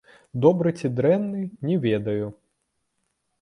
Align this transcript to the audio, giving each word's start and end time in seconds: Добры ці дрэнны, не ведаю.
Добры 0.45 0.71
ці 0.79 0.91
дрэнны, 0.99 1.43
не 1.69 1.75
ведаю. 1.85 2.31